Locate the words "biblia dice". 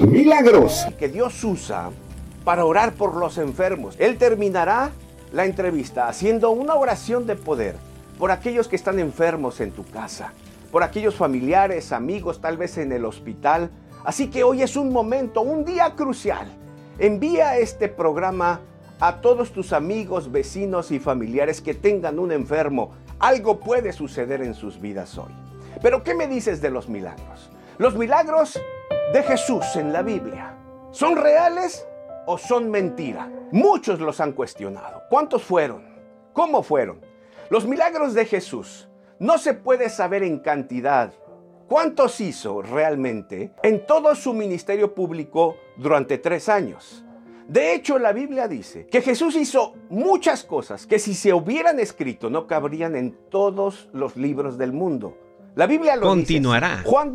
48.12-48.86